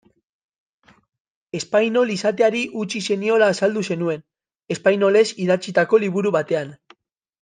Espainol 1.59 2.13
izateari 2.15 2.63
utzi 2.85 3.03
zeniola 3.07 3.49
azaldu 3.55 3.83
zenuen, 3.91 4.25
espainolez 4.77 5.27
idatzitako 5.45 6.01
liburu 6.07 6.33
batean. 6.39 6.75